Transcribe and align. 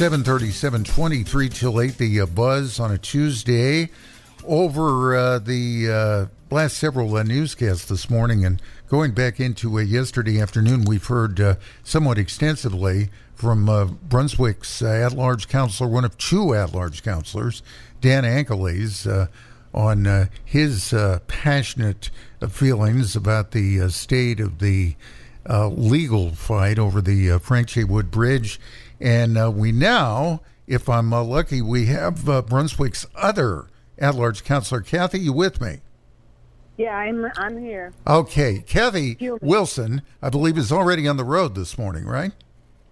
730, 0.00 0.50
723 0.52 1.48
till 1.50 1.78
8, 1.78 1.98
the 1.98 2.20
uh, 2.22 2.24
buzz 2.24 2.80
on 2.80 2.90
a 2.90 2.96
Tuesday. 2.96 3.90
Over 4.46 5.14
uh, 5.14 5.38
the 5.40 5.90
uh, 5.92 6.26
last 6.50 6.78
several 6.78 7.14
uh, 7.16 7.22
newscasts 7.22 7.84
this 7.84 8.08
morning 8.08 8.42
and 8.42 8.62
going 8.88 9.12
back 9.12 9.40
into 9.40 9.76
uh, 9.76 9.82
yesterday 9.82 10.40
afternoon, 10.40 10.86
we've 10.86 11.04
heard 11.04 11.38
uh, 11.38 11.56
somewhat 11.84 12.16
extensively 12.16 13.10
from 13.34 13.68
uh, 13.68 13.84
Brunswick's 13.84 14.80
at 14.80 15.12
large 15.12 15.48
councilor, 15.48 15.90
one 15.90 16.06
of 16.06 16.16
two 16.16 16.54
at 16.54 16.72
large 16.72 17.02
councilors, 17.02 17.62
Dan 18.00 18.24
Ankeles, 18.24 19.06
on 19.74 20.30
his 20.46 20.94
passionate 21.26 22.08
feelings 22.48 23.14
about 23.14 23.50
the 23.50 23.90
state 23.90 24.40
of 24.40 24.60
the 24.60 24.96
legal 25.46 26.30
fight 26.30 26.78
over 26.78 27.02
the 27.02 27.38
Frank 27.40 27.68
J. 27.68 27.84
Wood 27.84 28.10
Bridge 28.10 28.58
and 29.00 29.38
uh, 29.38 29.50
we 29.50 29.72
now, 29.72 30.42
if 30.66 30.88
I'm 30.88 31.12
uh, 31.12 31.22
lucky, 31.22 31.62
we 31.62 31.86
have 31.86 32.28
uh, 32.28 32.42
Brunswick's 32.42 33.06
other 33.14 33.66
at 33.98 34.14
large 34.14 34.44
counselor. 34.44 34.80
Kathy, 34.80 35.20
you 35.20 35.32
with 35.32 35.60
me? 35.60 35.80
Yeah, 36.76 36.96
I'm, 36.96 37.26
I'm 37.36 37.58
here. 37.58 37.92
Okay. 38.06 38.64
Kathy 38.66 39.16
Wilson, 39.42 40.02
I 40.22 40.30
believe, 40.30 40.56
is 40.56 40.72
already 40.72 41.06
on 41.06 41.18
the 41.18 41.24
road 41.24 41.54
this 41.54 41.76
morning, 41.76 42.06
right? 42.06 42.32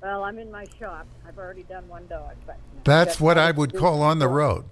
Well, 0.02 0.24
I'm 0.24 0.38
in 0.38 0.52
my 0.52 0.66
shop. 0.78 1.06
I've 1.26 1.38
already 1.38 1.62
done 1.62 1.88
one 1.88 2.06
dog. 2.06 2.34
But 2.46 2.58
That's 2.84 3.20
what 3.20 3.38
I 3.38 3.50
would 3.50 3.74
call 3.74 4.02
on 4.02 4.18
the 4.18 4.28
road. 4.28 4.64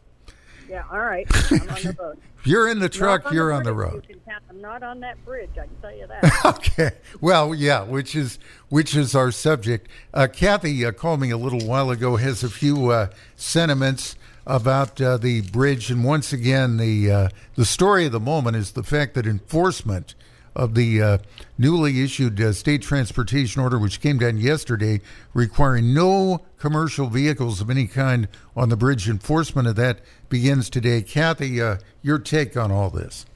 Yeah, 0.69 0.84
all 0.91 1.01
right. 1.01 1.27
I'm 1.51 1.61
on 1.69 1.83
the 1.83 1.97
road. 1.98 2.19
you're 2.45 2.69
in 2.69 2.79
the 2.79 2.88
truck, 2.88 3.30
you're 3.33 3.52
on 3.52 3.62
the 3.62 3.73
road. 3.75 4.06
I'm 4.51 4.61
not 4.61 4.83
on 4.83 5.01
that 5.01 5.23
bridge, 5.25 5.51
I 5.52 5.66
can 5.66 5.77
tell 5.80 5.95
you 5.95 6.06
that. 6.06 6.45
okay. 6.45 6.92
Well, 7.20 7.55
yeah, 7.55 7.83
which 7.83 8.15
is 8.15 8.39
which 8.69 8.97
is 8.97 9.15
our 9.15 9.30
subject. 9.30 9.89
Uh, 10.15 10.29
Kathy 10.33 10.84
uh, 10.84 10.92
called 10.92 11.20
me 11.20 11.30
a 11.30 11.37
little 11.37 11.66
while 11.66 11.91
ago, 11.91 12.16
has 12.16 12.42
a 12.42 12.51
few 12.51 12.91
uh, 12.91 13.09
sentiments 13.37 14.16
about 14.47 15.01
uh, 15.01 15.16
the 15.16 15.42
bridge, 15.42 15.91
and 15.91 16.05
once 16.05 16.33
again, 16.33 16.77
the 16.77 17.11
uh, 17.11 17.28
the 17.55 17.64
story 17.64 18.06
of 18.06 18.12
the 18.12 18.20
moment 18.20 18.56
is 18.56 18.72
the 18.72 18.83
fact 18.83 19.14
that 19.14 19.27
enforcement 19.27 20.14
of 20.57 20.75
the 20.75 21.01
uh, 21.01 21.19
newly 21.59 22.03
issued 22.03 22.41
uh, 22.41 22.53
state 22.53 22.83
transportation 22.83 23.62
order, 23.62 23.79
which 23.79 24.01
came 24.01 24.19
down 24.19 24.39
yesterday, 24.39 25.01
requiring 25.35 25.95
no 25.95 26.43
commercial 26.59 27.09
vehicles 27.09 27.61
of 27.61 27.71
any 27.71 27.87
kind 27.87 28.27
on 28.57 28.71
the 28.71 28.77
bridge. 28.77 29.09
Enforcement 29.09 29.69
of 29.69 29.77
that 29.77 30.01
begins 30.29 30.69
today. 30.69 31.03
Kathy, 31.03 31.61
uh, 31.61 31.77
your 32.03 32.19
take 32.19 32.57
on 32.57 32.73
all 32.73 32.91
this? 32.91 33.27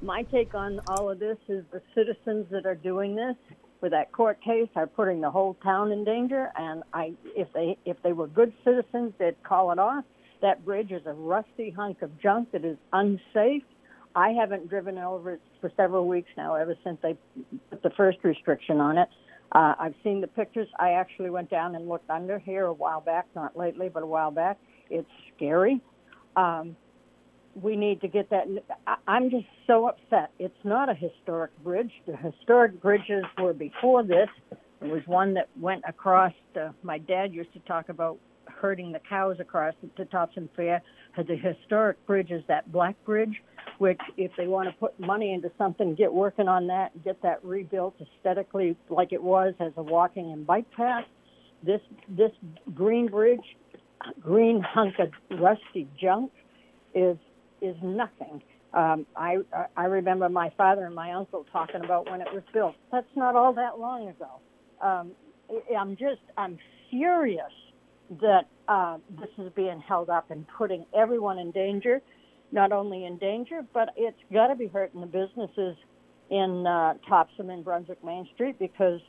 My 0.00 0.22
take 0.22 0.54
on 0.54 0.80
all 0.88 1.10
of 1.10 1.18
this 1.18 1.38
is 1.48 1.64
the 1.72 1.82
citizens 1.94 2.46
that 2.50 2.66
are 2.66 2.74
doing 2.74 3.16
this 3.16 3.36
with 3.80 3.90
that 3.92 4.12
court 4.12 4.40
case 4.42 4.68
are 4.76 4.86
putting 4.86 5.20
the 5.20 5.30
whole 5.30 5.54
town 5.62 5.92
in 5.92 6.04
danger. 6.04 6.50
And 6.56 6.82
I, 6.92 7.14
if 7.36 7.52
they 7.52 7.76
if 7.84 8.00
they 8.02 8.12
were 8.12 8.28
good 8.28 8.52
citizens, 8.64 9.12
they'd 9.18 9.42
call 9.42 9.72
it 9.72 9.78
off. 9.78 10.04
That 10.40 10.64
bridge 10.64 10.92
is 10.92 11.02
a 11.06 11.12
rusty 11.12 11.70
hunk 11.70 12.02
of 12.02 12.20
junk 12.20 12.52
that 12.52 12.64
is 12.64 12.76
unsafe 12.92 13.62
I 14.14 14.30
haven't 14.30 14.68
driven 14.68 14.98
over 14.98 15.32
it 15.32 15.40
for 15.64 15.72
several 15.78 16.06
weeks 16.06 16.28
now, 16.36 16.56
ever 16.56 16.74
since 16.84 16.98
they 17.02 17.16
put 17.70 17.82
the 17.82 17.88
first 17.96 18.18
restriction 18.22 18.80
on 18.82 18.98
it. 18.98 19.08
Uh, 19.52 19.74
I've 19.78 19.94
seen 20.04 20.20
the 20.20 20.26
pictures. 20.26 20.68
I 20.78 20.90
actually 20.90 21.30
went 21.30 21.48
down 21.48 21.74
and 21.74 21.88
looked 21.88 22.10
under 22.10 22.38
here 22.38 22.66
a 22.66 22.72
while 22.72 23.00
back, 23.00 23.26
not 23.34 23.56
lately, 23.56 23.88
but 23.88 24.02
a 24.02 24.06
while 24.06 24.30
back. 24.30 24.58
It's 24.90 25.08
scary. 25.34 25.80
Um, 26.36 26.76
we 27.54 27.76
need 27.76 28.02
to 28.02 28.08
get 28.08 28.28
that. 28.28 28.44
I'm 29.08 29.30
just 29.30 29.46
so 29.66 29.88
upset. 29.88 30.32
It's 30.38 30.64
not 30.64 30.90
a 30.90 30.94
historic 30.94 31.50
bridge. 31.62 31.92
The 32.06 32.16
historic 32.18 32.82
bridges 32.82 33.24
were 33.38 33.54
before 33.54 34.02
this. 34.02 34.28
There 34.80 34.92
was 34.92 35.02
one 35.06 35.32
that 35.32 35.48
went 35.58 35.84
across. 35.88 36.34
Uh, 36.54 36.72
my 36.82 36.98
dad 36.98 37.32
used 37.32 37.54
to 37.54 37.60
talk 37.60 37.88
about 37.88 38.18
herding 38.64 38.92
the 38.92 39.00
cows 39.06 39.36
across 39.40 39.74
to 39.94 40.04
Topsham 40.06 40.48
Fair. 40.56 40.80
Had 41.12 41.26
the 41.26 41.36
historic 41.36 42.04
bridge 42.06 42.30
is 42.30 42.42
that 42.48 42.72
black 42.72 42.96
bridge 43.04 43.42
which 43.78 44.00
if 44.16 44.30
they 44.36 44.46
want 44.46 44.68
to 44.68 44.74
put 44.78 44.98
money 44.98 45.32
into 45.32 45.50
something, 45.58 45.94
get 45.94 46.12
working 46.12 46.48
on 46.48 46.66
that, 46.68 46.90
get 47.04 47.20
that 47.22 47.44
rebuilt 47.44 47.94
aesthetically 48.00 48.76
like 48.88 49.12
it 49.12 49.22
was 49.22 49.54
as 49.60 49.72
a 49.76 49.82
walking 49.82 50.32
and 50.32 50.46
bike 50.46 50.70
path. 50.76 51.04
This 51.62 51.80
this 52.08 52.30
green 52.74 53.08
bridge, 53.08 53.44
green 54.20 54.60
hunk 54.60 54.94
of 54.98 55.10
rusty 55.38 55.88
junk, 56.00 56.30
is 56.94 57.16
is 57.60 57.76
nothing. 57.82 58.42
Um, 58.72 59.06
I 59.16 59.38
I 59.76 59.84
remember 59.84 60.28
my 60.28 60.50
father 60.56 60.84
and 60.86 60.94
my 60.94 61.12
uncle 61.12 61.46
talking 61.52 61.84
about 61.84 62.10
when 62.10 62.20
it 62.20 62.28
was 62.32 62.42
built. 62.52 62.74
That's 62.92 63.06
not 63.16 63.34
all 63.34 63.54
that 63.54 63.78
long 63.78 64.08
ago. 64.08 64.28
Um, 64.80 65.12
I'm 65.76 65.96
just 65.96 66.20
I'm 66.36 66.58
furious 66.90 67.52
that 68.20 68.46
uh, 68.68 68.98
this 69.18 69.28
is 69.38 69.52
being 69.54 69.80
held 69.80 70.10
up 70.10 70.30
and 70.30 70.46
putting 70.56 70.86
everyone 70.94 71.38
in 71.38 71.50
danger 71.50 72.00
not 72.54 72.72
only 72.72 73.04
in 73.04 73.18
danger, 73.18 73.62
but 73.74 73.90
it's 73.96 74.16
got 74.32 74.46
to 74.46 74.54
be 74.54 74.68
hurting 74.68 75.00
the 75.00 75.06
businesses 75.06 75.76
in 76.30 76.64
uh, 76.66 76.94
Topsham 77.08 77.50
and 77.50 77.64
Brunswick 77.64 78.02
Main 78.02 78.26
Street 78.34 78.58
because, 78.58 79.00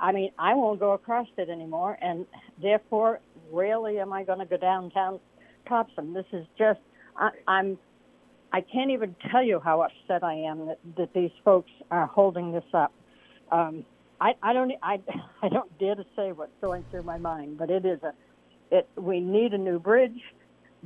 I 0.00 0.10
mean, 0.10 0.32
I 0.38 0.54
won't 0.54 0.80
go 0.80 0.92
across 0.92 1.28
it 1.36 1.48
anymore, 1.48 1.98
and 2.00 2.26
therefore, 2.60 3.20
rarely 3.52 4.00
am 4.00 4.12
I 4.12 4.24
going 4.24 4.40
to 4.40 4.46
go 4.46 4.56
downtown 4.56 5.20
Topsham. 5.68 6.14
This 6.14 6.24
is 6.32 6.46
just, 6.58 6.80
I, 7.16 7.30
I'm, 7.46 7.78
I 8.52 8.62
can't 8.62 8.90
even 8.90 9.14
tell 9.30 9.42
you 9.42 9.60
how 9.60 9.82
upset 9.82 10.24
I 10.24 10.34
am 10.34 10.66
that, 10.66 10.78
that 10.96 11.12
these 11.14 11.30
folks 11.44 11.70
are 11.90 12.06
holding 12.06 12.52
this 12.52 12.64
up. 12.72 12.92
Um, 13.52 13.84
I, 14.20 14.32
I 14.42 14.52
don't, 14.54 14.72
I, 14.82 15.00
I 15.42 15.48
don't 15.48 15.78
dare 15.78 15.94
to 15.94 16.06
say 16.16 16.32
what's 16.32 16.52
going 16.60 16.84
through 16.90 17.02
my 17.02 17.18
mind, 17.18 17.58
but 17.58 17.70
it 17.70 17.84
is 17.84 18.02
a, 18.02 18.12
it. 18.74 18.88
We 18.96 19.20
need 19.20 19.54
a 19.54 19.58
new 19.58 19.78
bridge 19.78 20.20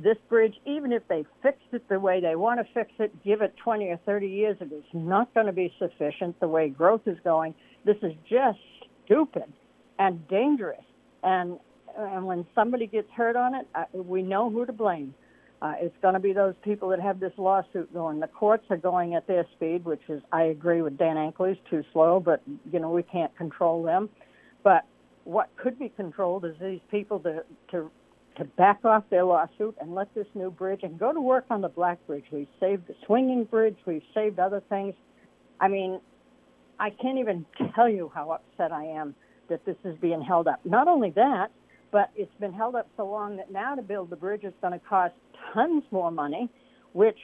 this 0.01 0.17
bridge, 0.29 0.55
even 0.65 0.91
if 0.91 1.07
they 1.07 1.25
fixed 1.43 1.73
it 1.73 1.87
the 1.89 1.99
way 1.99 2.21
they 2.21 2.35
want 2.35 2.59
to 2.59 2.73
fix 2.73 2.91
it, 2.99 3.23
give 3.23 3.41
it 3.41 3.53
20 3.57 3.89
or 3.89 3.97
30 4.05 4.27
years, 4.27 4.57
it 4.61 4.71
is 4.71 4.83
not 4.93 5.33
going 5.33 5.45
to 5.45 5.51
be 5.51 5.73
sufficient 5.77 6.39
the 6.39 6.47
way 6.47 6.69
growth 6.69 7.01
is 7.05 7.17
going. 7.23 7.53
This 7.85 7.97
is 8.01 8.13
just 8.29 8.59
stupid 9.05 9.51
and 9.97 10.25
dangerous. 10.29 10.83
And, 11.23 11.59
and 11.97 12.25
when 12.25 12.45
somebody 12.55 12.87
gets 12.87 13.11
hurt 13.11 13.35
on 13.35 13.55
it, 13.55 13.67
uh, 13.75 13.85
we 13.93 14.23
know 14.23 14.49
who 14.49 14.65
to 14.65 14.71
blame. 14.73 15.13
Uh, 15.61 15.73
it's 15.81 15.97
going 16.01 16.13
to 16.13 16.21
be 16.21 16.31
those 16.31 16.55
people 16.63 16.87
that 16.89 17.01
have 17.01 17.19
this 17.19 17.33
lawsuit 17.37 17.93
going. 17.93 18.21
The 18.21 18.27
courts 18.27 18.63
are 18.69 18.77
going 18.77 19.15
at 19.15 19.27
their 19.27 19.45
speed, 19.57 19.83
which 19.83 20.01
is, 20.07 20.21
I 20.31 20.43
agree 20.43 20.81
with 20.81 20.97
Dan 20.97 21.17
Ankeles, 21.17 21.57
too 21.69 21.83
slow, 21.91 22.21
but, 22.21 22.41
you 22.71 22.79
know, 22.79 22.89
we 22.89 23.03
can't 23.03 23.35
control 23.35 23.83
them. 23.83 24.07
But 24.63 24.85
what 25.29 25.49
could 25.57 25.77
be 25.77 25.89
controlled 25.89 26.43
is 26.43 26.55
these 26.59 26.79
people 26.89 27.19
to, 27.19 27.43
to 27.69 27.91
to 28.37 28.45
back 28.45 28.79
off 28.85 29.03
their 29.09 29.25
lawsuit 29.25 29.75
and 29.81 29.93
let 29.93 30.13
this 30.15 30.25
new 30.33 30.49
bridge 30.49 30.79
and 30.83 30.97
go 30.97 31.11
to 31.11 31.19
work 31.19 31.43
on 31.49 31.59
the 31.59 31.67
Black 31.67 31.99
Bridge. 32.07 32.23
We've 32.31 32.47
saved 32.57 32.87
the 32.87 32.95
swinging 33.05 33.43
bridge. 33.43 33.75
We've 33.85 34.01
saved 34.13 34.39
other 34.39 34.63
things. 34.69 34.93
I 35.59 35.67
mean, 35.67 35.99
I 36.79 36.89
can't 36.89 37.19
even 37.19 37.45
tell 37.75 37.89
you 37.89 38.09
how 38.15 38.31
upset 38.31 38.71
I 38.71 38.85
am 38.85 39.13
that 39.49 39.65
this 39.65 39.75
is 39.83 39.95
being 39.99 40.21
held 40.21 40.47
up. 40.47 40.61
Not 40.63 40.87
only 40.87 41.09
that, 41.11 41.47
but 41.91 42.11
it's 42.15 42.33
been 42.39 42.53
held 42.53 42.75
up 42.75 42.87
so 42.95 43.05
long 43.05 43.35
that 43.37 43.51
now 43.51 43.75
to 43.75 43.81
build 43.81 44.09
the 44.09 44.15
bridge 44.15 44.45
is 44.45 44.53
going 44.61 44.73
to 44.73 44.79
cost 44.87 45.13
tons 45.53 45.83
more 45.91 46.11
money, 46.11 46.49
which, 46.93 47.19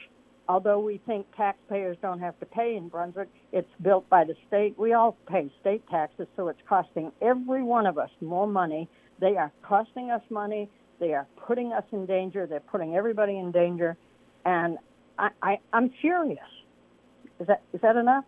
although 0.48 0.78
we 0.78 0.98
think 1.06 1.26
taxpayers 1.36 1.96
don't 2.02 2.20
have 2.20 2.38
to 2.40 2.46
pay 2.46 2.76
in 2.76 2.88
Brunswick, 2.88 3.28
it's 3.52 3.68
built 3.82 4.08
by 4.08 4.24
the 4.24 4.34
state. 4.46 4.78
We 4.78 4.92
all 4.92 5.16
pay 5.28 5.50
state 5.60 5.82
taxes, 5.88 6.26
so 6.36 6.48
it's 6.48 6.60
costing 6.68 7.12
every 7.20 7.62
one 7.62 7.86
of 7.86 7.98
us 7.98 8.10
more 8.20 8.46
money. 8.46 8.88
They 9.20 9.36
are 9.36 9.52
costing 9.62 10.10
us 10.10 10.22
money. 10.30 10.70
They 11.00 11.12
are 11.14 11.26
putting 11.46 11.72
us 11.72 11.84
in 11.92 12.06
danger. 12.06 12.46
They're 12.46 12.60
putting 12.60 12.94
everybody 12.96 13.38
in 13.38 13.52
danger, 13.52 13.96
and 14.44 14.78
I, 15.18 15.30
I, 15.42 15.58
I'm 15.72 15.90
furious. 16.00 16.38
Is 17.38 17.46
that 17.48 17.62
is 17.72 17.80
that 17.82 17.96
enough? 17.96 18.24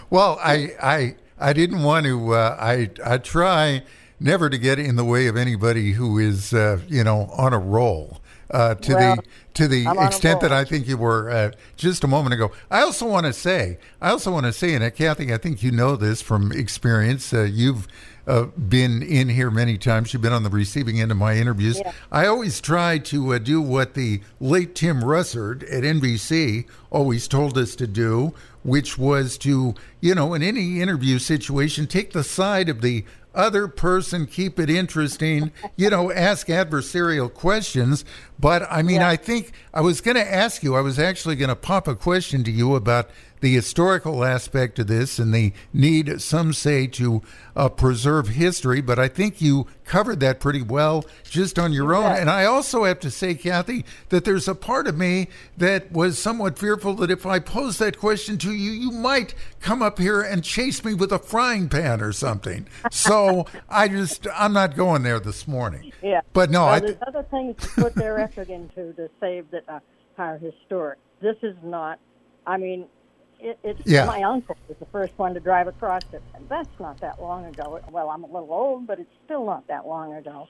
well, 0.10 0.38
I 0.42 0.74
I 0.82 1.16
I 1.38 1.52
didn't 1.52 1.82
want 1.82 2.06
to. 2.06 2.32
Uh, 2.32 2.56
I 2.58 2.90
I 3.04 3.18
try 3.18 3.82
never 4.18 4.48
to 4.48 4.56
get 4.56 4.78
in 4.78 4.96
the 4.96 5.04
way 5.04 5.26
of 5.26 5.36
anybody 5.36 5.92
who 5.92 6.18
is 6.18 6.54
uh, 6.54 6.80
you 6.88 7.04
know 7.04 7.28
on 7.36 7.52
a 7.52 7.58
roll. 7.58 8.20
Uh, 8.50 8.74
to 8.76 8.94
well, 8.94 9.16
the 9.16 9.22
to 9.54 9.68
the 9.68 9.86
extent 10.00 10.40
that 10.40 10.52
I 10.52 10.64
think 10.64 10.86
you 10.86 10.96
were 10.96 11.30
uh, 11.30 11.50
just 11.76 12.04
a 12.04 12.06
moment 12.06 12.34
ago. 12.34 12.52
I 12.70 12.82
also 12.82 13.06
want 13.06 13.26
to 13.26 13.32
say, 13.32 13.78
I 14.00 14.10
also 14.10 14.30
want 14.30 14.46
to 14.46 14.52
say, 14.52 14.74
and 14.74 14.84
uh, 14.84 14.90
Kathy, 14.90 15.32
I 15.32 15.38
think 15.38 15.62
you 15.62 15.72
know 15.72 15.96
this 15.96 16.22
from 16.22 16.52
experience. 16.52 17.32
Uh, 17.32 17.42
you've 17.42 17.88
uh, 18.26 18.44
been 18.44 19.02
in 19.02 19.28
here 19.28 19.50
many 19.50 19.78
times. 19.78 20.12
You've 20.12 20.22
been 20.22 20.32
on 20.32 20.42
the 20.42 20.50
receiving 20.50 21.00
end 21.00 21.10
of 21.10 21.16
my 21.16 21.36
interviews. 21.36 21.78
Yeah. 21.78 21.92
I 22.10 22.26
always 22.26 22.60
try 22.60 22.98
to 22.98 23.34
uh, 23.34 23.38
do 23.38 23.60
what 23.60 23.94
the 23.94 24.20
late 24.40 24.74
Tim 24.74 25.00
Russert 25.00 25.62
at 25.64 25.84
NBC 25.84 26.66
always 26.90 27.28
told 27.28 27.56
us 27.56 27.74
to 27.76 27.86
do, 27.86 28.34
which 28.62 28.98
was 28.98 29.38
to, 29.38 29.74
you 30.00 30.14
know, 30.14 30.34
in 30.34 30.42
any 30.42 30.80
interview 30.80 31.18
situation, 31.18 31.86
take 31.86 32.12
the 32.12 32.24
side 32.24 32.68
of 32.68 32.80
the 32.80 33.04
other 33.36 33.68
person, 33.68 34.26
keep 34.26 34.58
it 34.58 34.70
interesting, 34.70 35.52
you 35.76 35.90
know, 35.90 36.10
ask 36.10 36.48
adversarial 36.48 37.32
questions. 37.32 38.04
But 38.38 38.66
I 38.70 38.82
mean, 38.82 39.00
yeah. 39.00 39.08
I 39.08 39.16
think 39.16 39.52
I 39.72 39.80
was 39.80 40.00
going 40.00 40.16
to 40.16 40.34
ask 40.34 40.62
you, 40.62 40.74
I 40.74 40.80
was 40.80 40.98
actually 40.98 41.36
going 41.36 41.50
to 41.50 41.56
pop 41.56 41.86
a 41.86 41.94
question 41.94 42.42
to 42.44 42.50
you 42.50 42.74
about 42.74 43.10
the 43.40 43.54
historical 43.54 44.24
aspect 44.24 44.78
of 44.78 44.86
this 44.86 45.18
and 45.18 45.34
the 45.34 45.52
need, 45.72 46.20
some 46.20 46.52
say, 46.52 46.86
to 46.88 47.22
uh, 47.54 47.68
preserve 47.68 48.28
history. 48.28 48.80
But 48.80 48.98
I 48.98 49.08
think 49.08 49.40
you 49.40 49.66
covered 49.84 50.20
that 50.20 50.40
pretty 50.40 50.62
well 50.62 51.04
just 51.24 51.58
on 51.58 51.72
your 51.72 51.94
own. 51.94 52.12
And 52.12 52.28
I 52.30 52.44
also 52.44 52.84
have 52.84 53.00
to 53.00 53.10
say, 53.10 53.34
Kathy, 53.34 53.84
that 54.08 54.24
there's 54.24 54.48
a 54.48 54.54
part 54.54 54.86
of 54.86 54.96
me 54.96 55.28
that 55.56 55.92
was 55.92 56.18
somewhat 56.18 56.58
fearful 56.58 56.94
that 56.94 57.10
if 57.10 57.24
I 57.26 57.38
posed 57.38 57.78
that 57.78 57.98
question 57.98 58.38
to 58.38 58.52
you, 58.52 58.72
you 58.72 58.90
might 58.90 59.34
come 59.60 59.82
up 59.82 59.98
here 59.98 60.20
and 60.20 60.42
chase 60.42 60.84
me 60.84 60.94
with 60.94 61.12
a 61.12 61.18
frying 61.18 61.68
pan 61.68 62.00
or 62.00 62.12
something. 62.12 62.66
So 62.90 63.46
I 63.68 63.88
just, 63.88 64.26
I'm 64.34 64.52
not 64.52 64.76
going 64.76 65.02
there 65.02 65.20
this 65.20 65.46
morning. 65.46 65.92
Yeah. 66.02 66.20
But 66.32 66.50
no, 66.50 66.64
well, 66.64 66.74
I. 66.74 66.80
there's 66.80 66.96
other 67.06 67.24
things 67.30 67.56
to 67.62 67.82
put 67.82 67.94
their 67.94 68.18
effort 68.18 68.48
into 68.48 68.92
to 68.94 69.08
save 69.20 69.50
that 69.50 69.68
uh, 69.68 69.80
are 70.18 70.38
historic. 70.38 70.98
This 71.20 71.36
is 71.42 71.56
not. 71.62 71.98
I 72.46 72.56
mean, 72.56 72.86
it, 73.40 73.58
it's 73.62 73.80
Yeah. 73.86 74.06
my 74.06 74.22
uncle 74.22 74.56
was 74.68 74.76
the 74.78 74.86
first 74.86 75.12
one 75.18 75.34
to 75.34 75.40
drive 75.40 75.68
across 75.68 76.02
it, 76.12 76.22
and 76.34 76.48
that's 76.48 76.68
not 76.80 76.98
that 77.00 77.20
long 77.20 77.44
ago. 77.46 77.80
Well, 77.90 78.10
I'm 78.10 78.24
a 78.24 78.26
little 78.26 78.52
old, 78.52 78.86
but 78.86 78.98
it's 78.98 79.12
still 79.24 79.44
not 79.46 79.66
that 79.68 79.86
long 79.86 80.14
ago. 80.14 80.48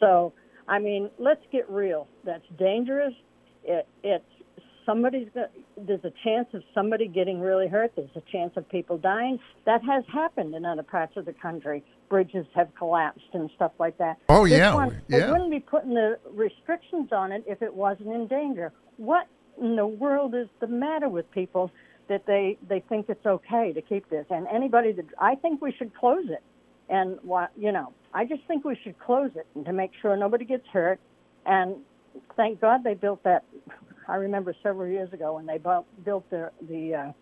So, 0.00 0.32
I 0.66 0.78
mean, 0.78 1.10
let's 1.18 1.42
get 1.50 1.68
real. 1.70 2.06
That's 2.24 2.44
dangerous. 2.58 3.14
It, 3.64 3.86
it's 4.02 4.24
somebody's 4.86 5.28
got, 5.34 5.50
there's 5.76 6.04
a 6.04 6.12
chance 6.24 6.48
of 6.54 6.62
somebody 6.74 7.08
getting 7.08 7.40
really 7.40 7.68
hurt. 7.68 7.92
There's 7.96 8.08
a 8.16 8.22
chance 8.32 8.52
of 8.56 8.68
people 8.68 8.96
dying. 8.96 9.38
That 9.66 9.82
has 9.84 10.04
happened 10.12 10.54
in 10.54 10.64
other 10.64 10.82
parts 10.82 11.16
of 11.16 11.26
the 11.26 11.32
country. 11.34 11.84
Bridges 12.08 12.46
have 12.54 12.74
collapsed 12.74 13.28
and 13.34 13.50
stuff 13.54 13.72
like 13.78 13.98
that. 13.98 14.16
Oh, 14.30 14.44
This 14.46 14.58
yeah, 14.58 14.74
one, 14.74 15.02
They 15.08 15.18
yeah. 15.18 15.30
wouldn't 15.30 15.50
be 15.50 15.60
putting 15.60 15.92
the 15.94 16.18
restrictions 16.32 17.12
on 17.12 17.32
it 17.32 17.44
if 17.46 17.60
it 17.60 17.74
wasn't 17.74 18.08
in 18.14 18.26
danger. 18.28 18.72
What 18.96 19.26
in 19.60 19.76
the 19.76 19.86
world 19.86 20.34
is 20.34 20.48
the 20.60 20.68
matter 20.68 21.08
with 21.08 21.30
people 21.32 21.70
that 22.08 22.26
they 22.26 22.58
they 22.68 22.80
think 22.88 23.06
it's 23.08 23.24
okay 23.26 23.72
to 23.72 23.82
keep 23.82 24.08
this? 24.10 24.26
And 24.30 24.46
anybody 24.48 24.92
that 24.92 25.06
I 25.18 25.34
think 25.34 25.62
we 25.62 25.72
should 25.72 25.94
close 25.94 26.24
it. 26.28 26.42
And 26.88 27.18
what 27.22 27.50
you 27.56 27.72
know, 27.72 27.92
I 28.14 28.24
just 28.24 28.42
think 28.48 28.64
we 28.64 28.78
should 28.82 28.98
close 28.98 29.30
it 29.34 29.46
and 29.54 29.64
to 29.66 29.72
make 29.72 29.92
sure 30.00 30.16
nobody 30.16 30.44
gets 30.44 30.66
hurt. 30.72 31.00
And 31.46 31.76
thank 32.36 32.60
God 32.60 32.82
they 32.84 32.94
built 32.94 33.22
that. 33.24 33.44
I 34.08 34.16
remember 34.16 34.54
several 34.62 34.88
years 34.90 35.12
ago 35.12 35.34
when 35.34 35.46
they 35.46 35.58
built 35.58 35.86
built 36.04 36.28
the 36.30 36.50
the 36.68 36.94
uh, 36.94 37.12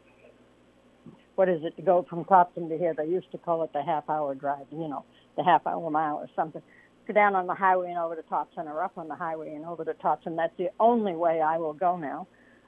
what 1.35 1.49
is 1.49 1.61
it 1.65 1.77
to 1.77 1.83
go 1.83 2.07
from 2.09 2.25
Clopton 2.25 2.69
to 2.69 2.79
here? 2.79 2.95
They 2.97 3.07
used 3.07 3.31
to 3.33 3.39
call 3.39 3.63
it 3.65 3.73
the 3.73 3.83
half 3.83 4.09
hour 4.09 4.35
drive. 4.35 4.67
You 4.71 4.89
know, 4.89 5.05
the 5.37 5.45
half 5.45 5.67
hour 5.67 5.91
mile 5.91 6.17
or 6.17 6.29
something. 6.37 6.63
Go 7.07 7.13
down 7.13 7.37
on 7.37 7.47
the 7.47 7.55
highway 7.55 7.91
and 7.91 7.99
over 7.99 8.17
to 8.17 8.23
Topsham, 8.23 8.67
or 8.67 8.83
up 8.83 8.99
on 8.99 9.07
the 9.07 9.15
highway 9.15 9.55
and 9.55 9.65
over 9.65 9.85
to 9.85 9.95
Topsham. 9.95 10.37
That's 10.37 10.57
the 10.59 10.71
only 10.81 11.15
way 11.15 11.41
I 11.41 11.57
will 11.57 11.73
go 11.73 11.97
now. 11.97 12.27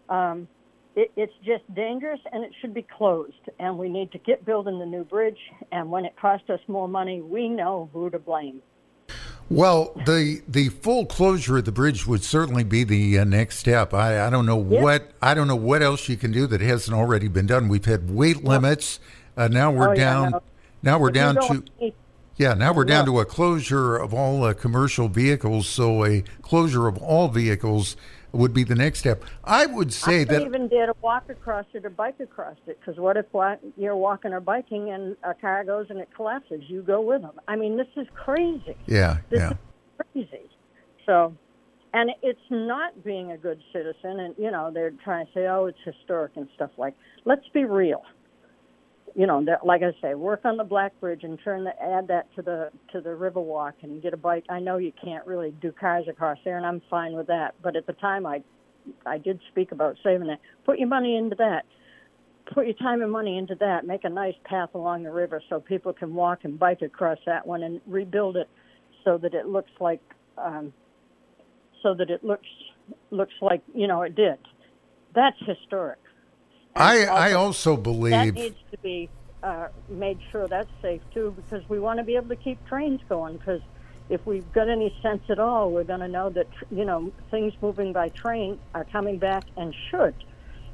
Um, 0.08 0.46
it, 0.96 1.10
it's 1.16 1.32
just 1.44 1.62
dangerous 1.74 2.20
and 2.32 2.44
it 2.44 2.52
should 2.60 2.74
be 2.74 2.82
closed. 2.82 3.32
And 3.58 3.78
we 3.78 3.88
need 3.88 4.12
to 4.12 4.18
get 4.18 4.44
building 4.44 4.78
the 4.78 4.86
new 4.86 5.04
bridge. 5.04 5.38
And 5.72 5.90
when 5.90 6.04
it 6.04 6.16
costs 6.16 6.50
us 6.50 6.60
more 6.68 6.88
money, 6.88 7.20
we 7.20 7.48
know 7.48 7.88
who 7.92 8.10
to 8.10 8.18
blame. 8.18 8.62
Well, 9.50 9.92
the 10.04 10.42
the 10.46 10.68
full 10.68 11.06
closure 11.06 11.56
of 11.56 11.64
the 11.64 11.72
bridge 11.72 12.06
would 12.06 12.22
certainly 12.22 12.64
be 12.64 12.84
the 12.84 13.18
uh, 13.20 13.24
next 13.24 13.58
step. 13.58 13.94
I, 13.94 14.26
I 14.26 14.30
don't 14.30 14.44
know 14.44 14.62
Yeah. 14.62 14.82
what 14.82 15.10
I 15.22 15.32
don't 15.32 15.48
know 15.48 15.56
what 15.56 15.82
else 15.82 16.06
you 16.08 16.16
can 16.18 16.32
do 16.32 16.46
that 16.48 16.60
hasn't 16.60 16.94
already 16.96 17.28
been 17.28 17.46
done. 17.46 17.68
We've 17.68 17.84
had 17.86 18.10
weight 18.10 18.44
limits. 18.44 19.00
Uh, 19.38 19.48
now 19.48 19.70
we're 19.70 19.88
Oh, 19.90 19.92
yeah, 19.92 19.96
down. 20.04 20.30
no. 20.32 20.42
Now 20.82 20.98
we're 20.98 21.08
If 21.08 21.14
down 21.14 21.34
to 21.36 21.64
yeah. 22.38 22.54
Now 22.54 22.72
we're 22.72 22.84
down 22.84 23.06
look. 23.06 23.14
to 23.14 23.20
a 23.20 23.24
closure 23.24 23.96
of 23.96 24.14
all 24.14 24.44
uh, 24.44 24.54
commercial 24.54 25.08
vehicles. 25.08 25.68
So 25.68 26.04
a 26.04 26.22
closure 26.42 26.86
of 26.86 26.96
all 26.98 27.28
vehicles 27.28 27.96
would 28.32 28.52
be 28.52 28.64
the 28.64 28.74
next 28.74 29.00
step. 29.00 29.24
I 29.44 29.66
would 29.66 29.92
say 29.92 30.20
I 30.22 30.24
that 30.24 30.42
even 30.42 30.68
did 30.68 30.88
a 30.88 30.94
walk 31.00 31.28
across 31.28 31.66
it 31.72 31.84
or 31.84 31.90
bike 31.90 32.20
across 32.20 32.56
it 32.66 32.78
because 32.80 32.98
what 32.98 33.16
if 33.16 33.26
you're 33.76 33.96
walking 33.96 34.32
or 34.32 34.40
biking 34.40 34.90
and 34.90 35.16
a 35.22 35.34
car 35.34 35.64
goes 35.64 35.86
and 35.90 35.98
it 35.98 36.08
collapses? 36.14 36.62
You 36.68 36.82
go 36.82 37.00
with 37.00 37.22
them. 37.22 37.40
I 37.48 37.56
mean, 37.56 37.76
this 37.76 37.88
is 37.96 38.06
crazy. 38.14 38.76
yeah 38.86 39.18
This 39.30 39.40
yeah. 39.40 39.52
crazy. 40.12 40.50
So, 41.06 41.34
and 41.94 42.10
it's 42.22 42.38
not 42.50 43.02
being 43.02 43.32
a 43.32 43.38
good 43.38 43.60
citizen. 43.72 44.20
And 44.20 44.34
you 44.38 44.50
know, 44.50 44.70
they're 44.72 44.92
trying 45.04 45.26
to 45.26 45.32
say, 45.32 45.46
"Oh, 45.46 45.66
it's 45.66 45.78
historic" 45.84 46.32
and 46.36 46.48
stuff 46.54 46.70
like. 46.76 46.94
Let's 47.24 47.48
be 47.52 47.64
real. 47.64 48.02
You 49.14 49.26
know, 49.26 49.44
like 49.64 49.82
I 49.82 49.92
say, 50.00 50.14
work 50.14 50.40
on 50.44 50.56
the 50.56 50.64
Black 50.64 50.98
Bridge 51.00 51.24
and 51.24 51.38
turn 51.42 51.64
the 51.64 51.82
add 51.82 52.08
that 52.08 52.34
to 52.36 52.42
the 52.42 52.70
to 52.92 53.00
the 53.00 53.10
Riverwalk 53.10 53.72
and 53.82 54.02
get 54.02 54.14
a 54.14 54.16
bike. 54.16 54.44
I 54.48 54.60
know 54.60 54.78
you 54.78 54.92
can't 55.02 55.26
really 55.26 55.52
do 55.60 55.72
cars 55.72 56.06
across 56.08 56.38
there, 56.44 56.56
and 56.56 56.66
I'm 56.66 56.82
fine 56.90 57.14
with 57.14 57.26
that. 57.28 57.54
But 57.62 57.76
at 57.76 57.86
the 57.86 57.94
time, 57.94 58.26
I 58.26 58.42
I 59.06 59.18
did 59.18 59.40
speak 59.50 59.72
about 59.72 59.96
saving 60.02 60.28
that. 60.28 60.40
Put 60.64 60.78
your 60.78 60.88
money 60.88 61.16
into 61.16 61.36
that. 61.36 61.64
Put 62.54 62.66
your 62.66 62.74
time 62.74 63.02
and 63.02 63.12
money 63.12 63.36
into 63.36 63.54
that. 63.56 63.86
Make 63.86 64.04
a 64.04 64.08
nice 64.08 64.34
path 64.44 64.70
along 64.74 65.02
the 65.02 65.10
river 65.10 65.42
so 65.48 65.60
people 65.60 65.92
can 65.92 66.14
walk 66.14 66.40
and 66.44 66.58
bike 66.58 66.82
across 66.82 67.18
that 67.26 67.46
one, 67.46 67.62
and 67.62 67.80
rebuild 67.86 68.36
it 68.36 68.48
so 69.04 69.18
that 69.18 69.34
it 69.34 69.46
looks 69.46 69.70
like 69.80 70.00
um, 70.36 70.72
so 71.82 71.94
that 71.94 72.10
it 72.10 72.24
looks 72.24 72.48
looks 73.10 73.34
like 73.40 73.62
you 73.74 73.86
know 73.86 74.02
it 74.02 74.14
did. 74.14 74.38
That's 75.14 75.36
historic. 75.46 75.98
I 76.78 77.04
I 77.06 77.32
also- 77.32 77.76
believe 77.76 78.12
that 78.12 78.34
needs 78.34 78.56
to 78.70 78.78
be 78.78 79.08
uh, 79.42 79.68
made 79.88 80.18
sure 80.32 80.48
that's 80.48 80.70
safe 80.82 81.00
too, 81.14 81.32
because 81.36 81.68
we 81.68 81.78
want 81.78 81.98
to 81.98 82.04
be 82.04 82.16
able 82.16 82.28
to 82.30 82.36
keep 82.36 82.64
trains 82.66 83.00
going. 83.08 83.36
Because 83.36 83.60
if 84.08 84.24
we've 84.26 84.50
got 84.52 84.68
any 84.68 84.94
sense 85.02 85.22
at 85.28 85.38
all, 85.38 85.70
we're 85.70 85.84
going 85.84 86.00
to 86.00 86.08
know 86.08 86.30
that 86.30 86.48
you 86.70 86.84
know 86.84 87.12
things 87.30 87.52
moving 87.60 87.92
by 87.92 88.08
train 88.10 88.58
are 88.74 88.84
coming 88.84 89.18
back 89.18 89.44
and 89.56 89.74
should. 89.90 90.14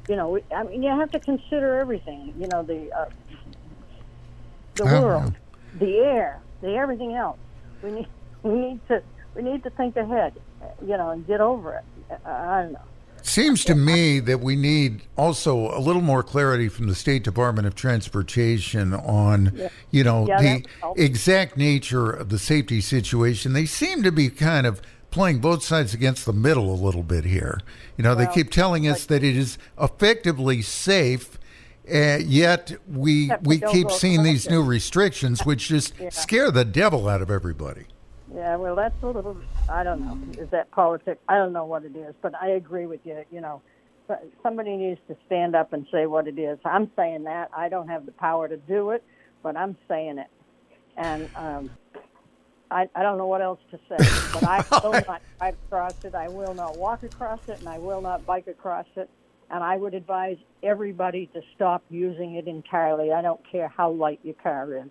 You 0.07 0.15
know, 0.15 0.29
we- 0.29 0.43
I 0.55 0.63
mean, 0.63 0.83
you 0.83 0.89
have 0.89 1.11
to 1.11 1.19
consider 1.19 1.79
everything. 1.79 2.33
You 2.39 2.47
know, 2.47 2.63
the 2.63 2.91
uh, 2.91 3.05
the 4.75 4.83
Oh, 4.83 5.01
world, 5.01 5.33
the 5.79 5.97
air, 5.99 6.39
the 6.61 6.75
everything 6.75 7.13
else. 7.15 7.37
We 7.83 7.91
need 7.91 8.07
we 8.43 8.53
need 8.53 8.87
to 8.87 9.01
we 9.35 9.41
need 9.41 9.63
to 9.63 9.69
think 9.71 9.95
ahead. 9.97 10.33
You 10.81 10.97
know, 10.97 11.11
and 11.11 11.25
get 11.27 11.41
over 11.41 11.75
it. 11.75 11.83
Uh, 12.25 12.29
I 12.29 12.61
don't 12.63 12.73
know. 12.73 12.79
Seems 13.25 13.65
to 13.65 13.73
me 13.73 14.19
that 14.19 14.39
we 14.39 14.55
need 14.55 15.01
also 15.17 15.75
a 15.75 15.79
little 15.79 16.03
more 16.03 16.21
clarity 16.21 16.69
from 16.69 16.85
the 16.87 16.93
State 16.93 17.23
Department 17.23 17.65
of 17.65 17.73
Transportation 17.73 18.93
on, 18.93 19.69
you 19.89 20.03
know, 20.03 20.27
Yeah, 20.27 20.37
the 20.37 20.43
that 20.43 20.53
would 20.61 20.67
help. 20.79 20.99
exact 20.99 21.57
nature 21.57 22.11
of 22.11 22.29
the 22.29 22.37
safety 22.37 22.81
situation. 22.81 23.53
They 23.53 23.65
seem 23.65 24.03
to 24.03 24.11
be 24.11 24.29
kind 24.29 24.67
of 24.67 24.79
playing 25.09 25.39
both 25.39 25.63
sides 25.63 25.91
against 25.95 26.27
the 26.27 26.33
middle 26.33 26.71
a 26.71 26.77
little 26.79 27.01
bit 27.01 27.25
here. 27.25 27.59
You 27.97 28.03
know, 28.03 28.13
they 28.13 28.27
keep 28.27 28.51
telling 28.51 28.87
us 28.87 29.05
that 29.07 29.23
it 29.23 29.35
is 29.35 29.57
effectively 29.81 30.61
safe. 30.61 31.39
Uh, 31.91 32.17
yet 32.23 32.73
we 32.87 33.31
we 33.41 33.59
keep 33.59 33.89
seeing 33.89 34.21
these 34.21 34.47
new 34.49 34.61
restrictions, 34.63 35.43
which 35.45 35.67
just 35.67 35.93
scare 36.11 36.51
the 36.51 36.65
devil 36.65 37.09
out 37.09 37.23
of 37.23 37.31
everybody. 37.31 37.85
Yeah, 38.35 38.57
well, 38.57 38.75
that's 38.75 39.01
a 39.01 39.07
little. 39.07 39.37
I 39.69 39.83
don't 39.83 40.01
know. 40.01 40.41
Is 40.41 40.49
that 40.49 40.69
politics? 40.71 41.21
I 41.29 41.37
don't 41.37 41.53
know 41.53 41.65
what 41.65 41.85
it 41.85 41.95
is, 41.95 42.13
but 42.21 42.33
I 42.35 42.49
agree 42.49 42.85
with 42.85 42.99
you. 43.05 43.23
You 43.31 43.39
know, 43.39 43.61
somebody 44.43 44.75
needs 44.75 44.99
to 45.07 45.15
stand 45.25 45.55
up 45.55 45.71
and 45.71 45.87
say 45.89 46.05
what 46.05 46.27
it 46.27 46.37
is. 46.37 46.59
I'm 46.65 46.91
saying 46.97 47.23
that. 47.23 47.49
I 47.55 47.69
don't 47.69 47.87
have 47.87 48.05
the 48.05 48.11
power 48.11 48.49
to 48.49 48.57
do 48.57 48.89
it, 48.89 49.03
but 49.41 49.55
I'm 49.55 49.77
saying 49.87 50.17
it, 50.17 50.27
and 50.97 51.29
um, 51.37 51.69
I, 52.69 52.89
I 52.93 53.03
don't 53.03 53.17
know 53.17 53.27
what 53.27 53.41
else 53.41 53.59
to 53.71 53.79
say. 53.87 53.97
But 54.33 54.43
I 54.43 54.65
will 54.83 54.91
not 54.91 55.21
drive 55.39 55.55
across 55.67 55.95
it. 56.03 56.13
I 56.13 56.27
will 56.27 56.53
not 56.53 56.77
walk 56.77 57.03
across 57.03 57.39
it, 57.47 57.59
and 57.59 57.69
I 57.69 57.77
will 57.77 58.01
not 58.01 58.25
bike 58.25 58.47
across 58.47 58.87
it. 58.97 59.09
And 59.49 59.63
I 59.63 59.77
would 59.77 59.93
advise 59.93 60.37
everybody 60.61 61.27
to 61.27 61.41
stop 61.55 61.83
using 61.89 62.35
it 62.35 62.47
entirely. 62.47 63.13
I 63.13 63.21
don't 63.21 63.39
care 63.49 63.67
how 63.67 63.91
light 63.91 64.19
your 64.23 64.33
car 64.33 64.75
is. 64.75 64.89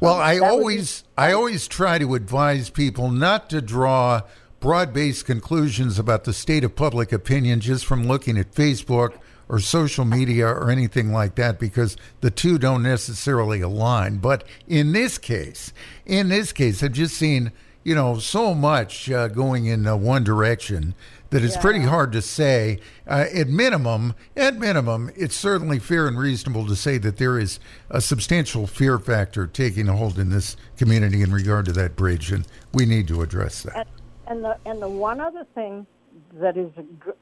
Well, 0.00 0.14
oh, 0.14 0.18
I 0.18 0.34
that 0.34 0.40
be- 0.40 0.46
always 0.46 1.04
I 1.16 1.32
always 1.32 1.68
try 1.68 1.98
to 1.98 2.14
advise 2.14 2.70
people 2.70 3.10
not 3.10 3.50
to 3.50 3.60
draw 3.60 4.22
broad-based 4.60 5.26
conclusions 5.26 5.98
about 5.98 6.24
the 6.24 6.32
state 6.32 6.62
of 6.64 6.76
public 6.76 7.12
opinion 7.12 7.60
just 7.60 7.84
from 7.84 8.06
looking 8.06 8.38
at 8.38 8.52
Facebook 8.52 9.18
or 9.48 9.58
social 9.58 10.04
media 10.04 10.46
or 10.46 10.70
anything 10.70 11.12
like 11.12 11.34
that 11.34 11.58
because 11.58 11.96
the 12.20 12.30
two 12.30 12.58
don't 12.58 12.82
necessarily 12.82 13.60
align. 13.60 14.18
But 14.18 14.46
in 14.68 14.92
this 14.92 15.18
case, 15.18 15.72
in 16.06 16.28
this 16.28 16.52
case, 16.52 16.82
I've 16.82 16.92
just 16.92 17.16
seen 17.16 17.52
you 17.84 17.94
know 17.94 18.18
so 18.18 18.54
much 18.54 19.10
uh, 19.10 19.28
going 19.28 19.66
in 19.66 19.86
uh, 19.86 19.96
one 19.96 20.24
direction 20.24 20.94
that 21.30 21.42
it's 21.42 21.56
pretty 21.56 21.80
hard 21.80 22.12
to 22.12 22.20
say. 22.20 22.78
Uh, 23.06 23.24
at 23.34 23.48
minimum, 23.48 24.14
at 24.36 24.56
minimum, 24.56 25.10
it's 25.16 25.34
certainly 25.34 25.78
fair 25.78 26.06
and 26.06 26.18
reasonable 26.18 26.66
to 26.66 26.76
say 26.76 26.98
that 26.98 27.16
there 27.16 27.38
is 27.38 27.58
a 27.88 28.00
substantial 28.00 28.66
fear 28.66 28.98
factor 28.98 29.46
taking 29.46 29.86
hold 29.86 30.18
in 30.18 30.28
this 30.28 30.56
community 30.76 31.22
in 31.22 31.32
regard 31.32 31.64
to 31.64 31.72
that 31.72 31.96
bridge, 31.96 32.30
and 32.30 32.46
we 32.74 32.84
need 32.84 33.08
to 33.08 33.22
address 33.22 33.62
that. 33.62 33.74
And, 33.76 33.86
and 34.26 34.44
the 34.44 34.58
and 34.66 34.82
the 34.82 34.88
one 34.88 35.20
other 35.20 35.46
thing 35.54 35.86
that 36.34 36.56
is 36.56 36.70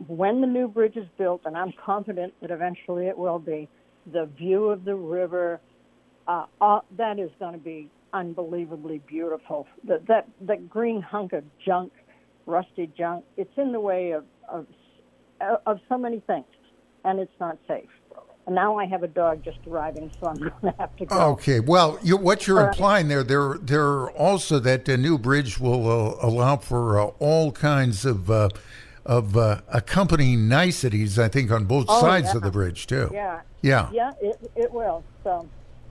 when 0.07 0.41
the 0.41 0.47
new 0.47 0.69
bridge 0.69 0.97
is 0.97 1.07
built, 1.19 1.43
and 1.45 1.57
I'm 1.57 1.73
confident 1.73 2.35
that 2.41 2.51
eventually 2.51 3.07
it 3.07 3.17
will 3.17 3.39
be, 3.39 3.69
the 4.13 4.27
view 4.27 4.67
of 4.67 4.85
the 4.85 4.95
river, 4.95 5.61
uh, 6.27 6.47
uh, 6.61 6.81
that 6.97 7.19
is 7.19 7.31
going 7.39 7.53
to 7.53 7.59
be 7.59 7.89
unbelievably 8.13 9.03
beautiful. 9.07 9.67
That 9.87 10.07
that 10.07 10.29
that 10.43 10.69
green 10.69 11.01
hunk 11.03 11.33
of 11.33 11.45
junk, 11.65 11.93
rusty 12.47 12.91
junk, 12.97 13.25
it's 13.37 13.57
in 13.57 13.73
the 13.73 13.81
way 13.81 14.13
of 14.13 14.25
of 14.49 14.67
of 15.67 15.79
so 15.89 15.97
many 15.99 16.21
things, 16.27 16.45
and 17.05 17.19
it's 17.19 17.33
not 17.41 17.59
safe. 17.67 17.89
And 18.47 18.55
now 18.55 18.77
I 18.79 18.87
have 18.87 19.03
a 19.03 19.09
dog 19.09 19.43
just 19.45 19.59
arriving, 19.67 20.11
so 20.21 20.29
I'm 20.29 20.37
going 20.39 20.53
to 20.63 20.75
have 20.79 20.97
to 20.97 21.05
go. 21.07 21.17
Okay. 21.33 21.61
Well, 21.61 21.99
you, 22.03 22.17
what 22.17 22.47
you're 22.47 22.59
All 22.59 22.67
right. 22.67 22.75
implying 22.75 23.09
there, 23.09 23.23
there, 23.23 23.59
there 23.61 24.11
also 24.11 24.59
that 24.61 24.87
the 24.87 24.97
new 24.97 25.19
bridge 25.19 25.61
will 25.61 25.87
uh, 25.89 26.17
allow 26.27 26.57
for 26.57 26.99
uh, 26.99 27.05
all 27.19 27.53
kinds 27.53 28.05
of 28.05 28.31
uh, 28.31 28.49
of 29.07 29.37
uh, 29.37 29.61
accompanying 29.69 30.49
niceties. 30.49 31.19
I 31.19 31.29
think 31.29 31.51
on 31.51 31.65
both 31.65 31.87
Oh, 31.89 32.01
sides 32.01 32.29
yeah. 32.29 32.37
of 32.37 32.43
the 32.43 32.51
bridge 32.51 32.87
too. 32.87 33.11
Yeah. 33.13 33.41
Yeah. 33.63 33.89
Yeah, 33.93 34.13
it, 34.21 34.51
it 34.57 34.73
will. 34.73 35.05
So, 35.23 35.47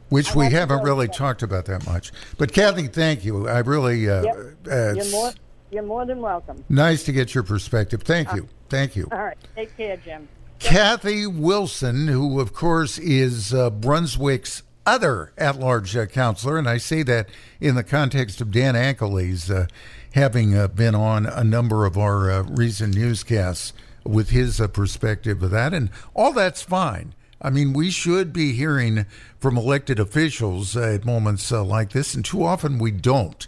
Which 0.09 0.35
we 0.35 0.49
haven't 0.49 0.83
really 0.83 1.07
that. 1.07 1.15
talk 1.15 1.41
about 1.41 1.65
that 1.65 1.85
much. 1.85 2.11
But 2.37 2.51
Kathy, 2.51 2.87
thank 2.87 3.23
you. 3.23 3.47
I 3.47 3.59
really. 3.59 4.09
Uh, 4.09 4.23
Yep. 4.23 4.35
uh, 4.71 4.93
you're 4.93 5.11
more, 5.11 5.31
you're 5.71 5.83
more 5.83 6.05
than 6.05 6.19
welcome. 6.19 6.63
nice 6.67 7.03
to 7.03 7.11
get 7.11 7.33
your 7.35 7.43
perspective. 7.43 8.01
Thank 8.03 8.33
you. 8.33 8.47
Thank 8.69 8.95
you. 8.95 9.07
All 9.11 9.19
right. 9.19 9.37
Take 9.55 9.75
care, 9.77 9.97
Jim. 9.97 10.27
Kathy 10.59 11.25
Wilson, 11.25 12.07
who 12.07 12.39
of 12.39 12.53
course 12.53 12.97
is 12.97 13.53
uh, 13.53 13.69
Brunswick's 13.69 14.63
other 14.85 15.31
at-large 15.37 15.95
uh, 15.95 16.05
councilor, 16.07 16.57
and 16.57 16.67
I 16.67 16.77
say 16.77 17.03
that 17.03 17.29
in 17.61 17.75
the 17.75 17.83
context 17.83 18.41
of 18.41 18.51
Dan 18.51 18.75
Ankeles 18.75 19.49
uh, 19.51 19.67
having 20.15 20.57
uh, 20.57 20.67
been 20.67 20.95
on 20.95 21.25
a 21.27 21.43
number 21.43 21.85
of 21.85 21.97
our 21.97 22.31
uh, 22.31 22.41
recent 22.43 22.95
newscasts 22.95 23.71
with 24.03 24.31
his 24.31 24.59
uh, 24.59 24.67
perspective 24.67 25.43
of 25.43 25.51
that, 25.51 25.73
and 25.73 25.91
all 26.15 26.33
that's 26.33 26.61
fine. 26.63 27.13
I 27.41 27.49
mean, 27.49 27.73
we 27.73 27.89
should 27.89 28.33
be 28.33 28.53
hearing 28.53 29.05
from 29.39 29.57
elected 29.57 29.99
officials 29.99 30.75
at 30.75 31.05
moments 31.05 31.51
uh, 31.51 31.63
like 31.63 31.91
this, 31.91 32.13
and 32.13 32.23
too 32.23 32.43
often 32.43 32.79
we 32.79 32.91
don't. 32.91 33.47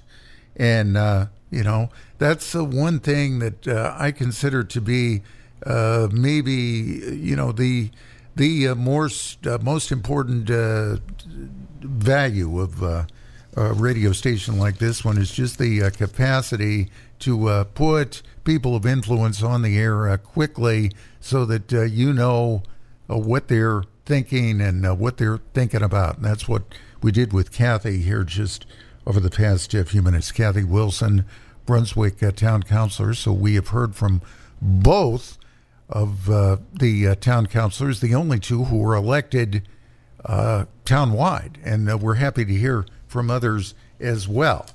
And, 0.56 0.96
uh, 0.96 1.28
you 1.50 1.64
know, 1.64 1.90
that's 2.18 2.52
the 2.52 2.64
one 2.64 3.00
thing 3.00 3.40
that 3.40 3.68
uh, 3.68 3.96
I 3.98 4.12
consider 4.12 4.64
to 4.64 4.82
be 4.82 5.22
uh, 5.66 6.08
maybe, 6.12 6.54
you 6.54 7.36
know, 7.36 7.52
the 7.52 7.92
the 8.34 8.70
uh, 8.70 8.76
most, 8.76 9.46
uh, 9.46 9.58
most 9.62 9.92
important 9.92 10.50
value 11.82 12.60
of 12.62 12.82
a 12.82 13.74
radio 13.74 14.12
station 14.14 14.58
like 14.58 14.78
this 14.78 15.04
one 15.04 15.18
is 15.18 15.32
just 15.32 15.58
the 15.58 15.84
uh, 15.84 15.90
capacity 15.90 16.90
to 17.20 17.48
uh, 17.48 17.64
put 17.66 18.22
people 18.44 18.76
of 18.76 18.86
influence 18.86 19.44
on 19.44 19.62
the 19.62 19.78
air 19.78 20.10
uh, 20.10 20.18
quickly 20.18 20.92
so 21.20 21.46
that 21.46 21.72
you 21.92 22.14
know 22.14 22.64
uh, 23.12 23.18
what 23.18 23.48
they're 23.48 23.84
thinking 24.06 24.62
and 24.62 24.86
uh, 24.86 24.96
what 24.96 25.18
they're 25.18 25.40
thinking 25.54 25.82
about. 25.82 26.18
And 26.18 26.26
that's 26.26 26.48
what 26.48 26.64
we 27.02 27.12
did 27.12 27.34
with 27.34 27.52
Kathy 27.52 28.00
here 28.02 28.24
just 28.24 28.66
over 29.06 29.20
the 29.20 29.30
past 29.30 29.74
uh, 29.76 29.84
few 29.84 30.02
minutes. 30.02 30.32
Kathy 30.32 30.64
Wilson, 30.64 31.26
Brunswick 31.66 32.22
uh, 32.24 32.32
Town 32.32 32.64
Councilor. 32.64 33.14
So 33.14 33.32
we 33.32 33.56
have 33.56 33.70
heard 33.70 33.96
from 33.96 34.22
both 34.62 35.38
of 35.90 36.30
uh, 36.30 36.58
the 36.74 37.10
uh, 37.10 37.16
town 37.16 37.48
councilors, 37.48 38.00
the 38.00 38.16
only 38.16 38.40
two 38.40 38.66
who 38.66 38.78
were 38.78 38.96
elected 38.96 39.68
uh, 40.24 40.66
townwide. 40.86 41.56
And 41.64 42.02
we're 42.02 42.16
happy 42.16 42.46
to 42.46 42.54
hear 42.54 42.86
from 43.08 43.30
others 43.30 43.74
as 44.00 44.28
well. 44.28 44.68